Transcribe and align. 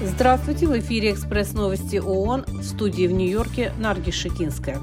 Здравствуйте, 0.00 0.68
в 0.68 0.78
эфире 0.78 1.10
«Экспресс 1.10 1.54
новости 1.54 1.96
ООН» 1.96 2.44
в 2.46 2.62
студии 2.62 3.08
в 3.08 3.12
Нью-Йорке 3.12 3.72
Наргиз 3.78 4.14
Шикинская. 4.14 4.78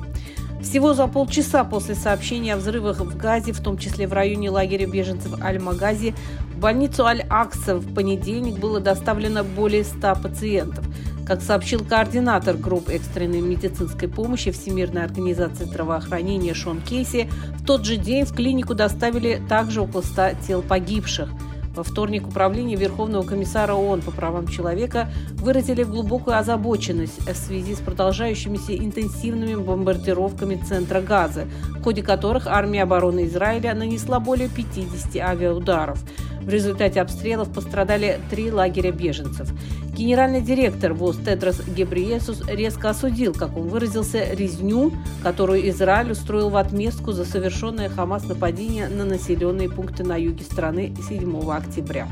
Всего 0.62 0.94
за 0.94 1.08
полчаса 1.08 1.64
после 1.64 1.96
сообщения 1.96 2.54
о 2.54 2.58
взрывах 2.58 3.00
в 3.00 3.16
Газе, 3.16 3.54
в 3.54 3.62
том 3.62 3.78
числе 3.78 4.08
в 4.08 4.14
районе 4.14 4.50
лагеря 4.50 4.86
беженцев 4.88 5.42
Аль-Магази, 5.42 6.14
в 6.54 6.60
больницу 6.60 7.06
Аль-Акса 7.06 7.78
в 7.78 7.94
понедельник 7.94 8.60
было 8.60 8.82
доставлено 8.82 9.46
более 9.46 9.86
100 9.86 10.16
пациентов. 10.22 10.86
Как 11.26 11.42
сообщил 11.42 11.80
координатор 11.86 12.58
групп 12.58 12.90
экстренной 12.90 13.40
медицинской 13.40 14.10
помощи 14.10 14.52
Всемирной 14.52 15.06
организации 15.06 15.64
здравоохранения 15.64 16.54
Шон 16.54 16.82
Кейси, 16.82 17.30
в 17.58 17.66
тот 17.66 17.86
же 17.86 17.96
день 17.96 18.26
в 18.26 18.36
клинику 18.36 18.76
доставили 18.76 19.42
также 19.48 19.80
около 19.80 20.02
100 20.02 20.32
тел 20.46 20.62
погибших– 20.62 21.30
во 21.74 21.84
вторник 21.84 22.28
Управление 22.28 22.78
Верховного 22.78 23.24
комиссара 23.24 23.74
ООН 23.74 24.02
по 24.02 24.12
правам 24.12 24.48
человека 24.48 25.10
выразили 25.34 25.84
глубокую 25.84 26.38
озабоченность 26.38 27.28
в 27.28 27.36
связи 27.36 27.76
с 27.76 27.80
продолжающимися 27.80 28.78
интенсивными 28.78 29.56
бомбардировками 29.56 30.56
центра 30.56 31.02
Газа, 31.02 31.48
в 31.70 31.84
ходе 31.84 32.04
которых 32.04 32.48
армия 32.48 32.84
обороны 32.84 33.26
Израиля 33.26 33.74
нанесла 33.74 34.20
более 34.20 34.50
50 34.50 35.16
авиаударов. 35.16 36.00
В 36.44 36.50
результате 36.50 37.02
обстрелов 37.02 37.50
пострадали 37.50 38.20
три 38.30 38.52
лагеря 38.52 38.92
беженцев. 38.92 39.50
Генеральный 39.94 40.42
директор 40.42 40.94
ВОЗ 40.94 41.18
Тедрос 41.18 41.62
Гебриесус 41.66 42.42
резко 42.48 42.90
осудил, 42.90 43.34
как 43.34 43.56
он 43.56 43.70
выразился, 43.70 44.34
резню, 44.34 44.92
которую 45.22 45.70
Израиль 45.70 46.12
устроил 46.12 46.50
в 46.50 46.58
отместку 46.58 47.14
за 47.14 47.26
совершенное 47.26 47.90
Хамас 47.90 48.26
нападение 48.26 48.90
на 48.90 49.06
населенные 49.06 49.70
пункты 49.70 50.04
на 50.04 50.18
юге 50.18 50.44
страны 50.44 50.94
7 51.08 51.50
октября. 51.50 52.08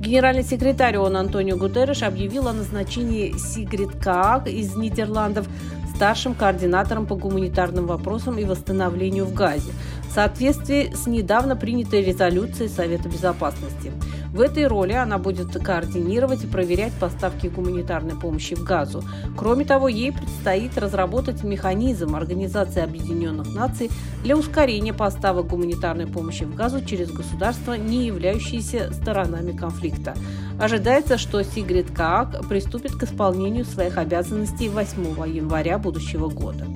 Генеральный 0.00 0.42
секретарь 0.42 0.96
ООН 0.96 1.16
Антонио 1.16 1.56
Гутерреш 1.56 2.02
объявил 2.02 2.48
о 2.48 2.52
назначении 2.52 3.34
Сигрид 3.36 3.90
Каак 4.02 4.48
из 4.48 4.74
Нидерландов 4.74 5.46
старшим 5.94 6.34
координатором 6.34 7.04
по 7.04 7.14
гуманитарным 7.14 7.86
вопросам 7.86 8.38
и 8.38 8.44
восстановлению 8.44 9.26
в 9.26 9.34
Газе 9.34 9.70
в 10.10 10.12
соответствии 10.12 10.92
с 10.92 11.06
недавно 11.06 11.54
принятой 11.54 12.02
резолюцией 12.02 12.68
Совета 12.68 13.08
Безопасности. 13.08 13.92
В 14.32 14.40
этой 14.40 14.66
роли 14.66 14.92
она 14.92 15.18
будет 15.18 15.52
координировать 15.52 16.42
и 16.42 16.48
проверять 16.48 16.92
поставки 16.94 17.46
гуманитарной 17.46 18.16
помощи 18.16 18.54
в 18.54 18.64
Газу. 18.64 19.04
Кроме 19.36 19.64
того, 19.64 19.86
ей 19.88 20.12
предстоит 20.12 20.76
разработать 20.76 21.44
механизм 21.44 22.16
Организации 22.16 22.82
Объединенных 22.82 23.54
Наций 23.54 23.88
для 24.24 24.36
ускорения 24.36 24.92
поставок 24.92 25.46
гуманитарной 25.46 26.08
помощи 26.08 26.42
в 26.42 26.56
Газу 26.56 26.84
через 26.84 27.10
государства, 27.12 27.74
не 27.74 28.06
являющиеся 28.06 28.92
сторонами 28.92 29.56
конфликта. 29.56 30.14
Ожидается, 30.60 31.18
что 31.18 31.42
Сигрид 31.42 31.90
Каак 31.92 32.48
приступит 32.48 32.92
к 32.92 33.04
исполнению 33.04 33.64
своих 33.64 33.96
обязанностей 33.96 34.68
8 34.68 35.28
января 35.28 35.78
будущего 35.78 36.28
года. 36.28 36.66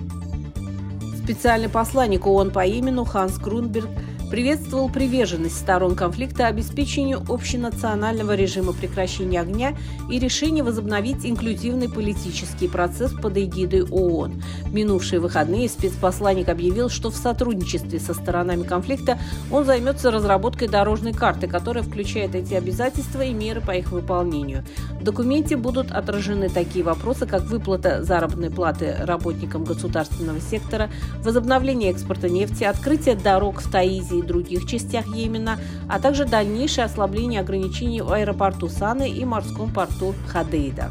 Специальный 1.24 1.70
посланник 1.70 2.26
ООН 2.26 2.50
по 2.50 2.66
Йемену 2.66 3.06
Ханс 3.06 3.38
Крунберг 3.38 3.88
приветствовал 4.30 4.88
приверженность 4.88 5.56
сторон 5.56 5.94
конфликта 5.94 6.46
обеспечению 6.46 7.22
общенационального 7.28 8.34
режима 8.34 8.72
прекращения 8.72 9.40
огня 9.40 9.76
и 10.10 10.18
решение 10.18 10.64
возобновить 10.64 11.24
инклюзивный 11.24 11.88
политический 11.88 12.68
процесс 12.68 13.12
под 13.12 13.36
эгидой 13.36 13.84
ООН. 13.84 14.42
В 14.64 14.74
минувшие 14.74 15.20
выходные 15.20 15.68
спецпосланник 15.68 16.48
объявил, 16.48 16.88
что 16.88 17.10
в 17.10 17.16
сотрудничестве 17.16 18.00
со 18.00 18.14
сторонами 18.14 18.62
конфликта 18.62 19.18
он 19.50 19.64
займется 19.64 20.10
разработкой 20.10 20.68
дорожной 20.68 21.12
карты, 21.12 21.46
которая 21.46 21.84
включает 21.84 22.34
эти 22.34 22.54
обязательства 22.54 23.22
и 23.22 23.32
меры 23.32 23.60
по 23.60 23.72
их 23.72 23.92
выполнению. 23.92 24.64
В 25.00 25.04
документе 25.04 25.56
будут 25.56 25.90
отражены 25.90 26.48
такие 26.48 26.84
вопросы, 26.84 27.26
как 27.26 27.42
выплата 27.44 28.02
заработной 28.02 28.50
платы 28.50 28.96
работникам 29.00 29.64
государственного 29.64 30.40
сектора, 30.40 30.90
возобновление 31.22 31.90
экспорта 31.90 32.28
нефти, 32.28 32.64
открытие 32.64 33.14
дорог 33.14 33.60
в 33.60 33.70
Таизе 33.70 34.13
других 34.22 34.66
частях 34.66 35.06
Йемена, 35.06 35.58
а 35.88 35.98
также 35.98 36.24
дальнейшее 36.24 36.84
ослабление 36.84 37.40
ограничений 37.40 38.02
в 38.02 38.12
аэропорту 38.12 38.68
Саны 38.68 39.10
и 39.10 39.24
морском 39.24 39.72
порту 39.72 40.14
Хадейда. 40.28 40.90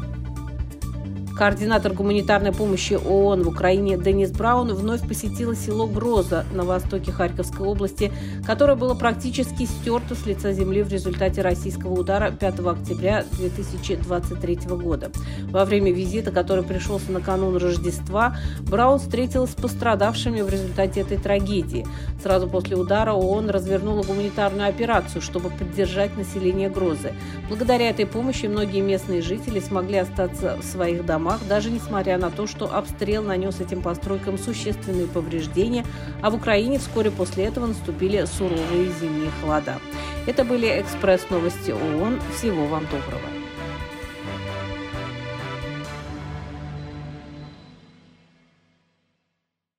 Координатор 1.36 1.92
гуманитарной 1.92 2.52
помощи 2.52 2.94
ООН 2.94 3.42
в 3.42 3.48
Украине 3.48 3.98
Денис 3.98 4.30
Браун 4.30 4.72
вновь 4.72 5.06
посетила 5.06 5.56
село 5.56 5.88
Гроза 5.88 6.44
на 6.52 6.62
востоке 6.62 7.10
Харьковской 7.10 7.66
области, 7.66 8.12
которое 8.46 8.76
было 8.76 8.94
практически 8.94 9.64
стерто 9.64 10.14
с 10.14 10.26
лица 10.26 10.52
земли 10.52 10.84
в 10.84 10.90
результате 10.90 11.42
российского 11.42 11.92
удара 11.92 12.30
5 12.30 12.60
октября 12.60 13.24
2023 13.32 14.58
года. 14.68 15.10
Во 15.48 15.64
время 15.64 15.92
визита, 15.92 16.30
который 16.30 16.62
пришелся 16.62 17.10
накануне 17.10 17.58
Рождества, 17.58 18.36
Браун 18.60 19.00
встретилась 19.00 19.50
с 19.50 19.54
пострадавшими 19.54 20.40
в 20.40 20.48
результате 20.48 21.00
этой 21.00 21.18
трагедии. 21.18 21.84
Сразу 22.22 22.48
после 22.48 22.76
удара 22.76 23.12
ООН 23.12 23.50
развернула 23.50 24.04
гуманитарную 24.04 24.68
операцию, 24.68 25.20
чтобы 25.20 25.50
поддержать 25.50 26.16
население 26.16 26.70
Грозы. 26.70 27.12
Благодаря 27.48 27.90
этой 27.90 28.06
помощи 28.06 28.46
многие 28.46 28.82
местные 28.82 29.20
жители 29.20 29.58
смогли 29.58 29.98
остаться 29.98 30.56
в 30.60 30.64
своих 30.64 31.04
домах 31.04 31.23
домах, 31.24 31.40
даже 31.48 31.70
несмотря 31.70 32.18
на 32.18 32.30
то, 32.30 32.46
что 32.46 32.76
обстрел 32.76 33.22
нанес 33.22 33.58
этим 33.60 33.80
постройкам 33.80 34.38
существенные 34.38 35.06
повреждения, 35.06 35.84
а 36.22 36.30
в 36.30 36.34
Украине 36.34 36.78
вскоре 36.78 37.10
после 37.10 37.44
этого 37.46 37.66
наступили 37.66 38.24
суровые 38.26 38.92
зимние 39.00 39.30
холода. 39.40 39.80
Это 40.26 40.44
были 40.44 40.80
экспресс-новости 40.80 41.70
ООН. 41.70 42.20
Всего 42.36 42.66
вам 42.66 42.84
доброго. 42.84 43.43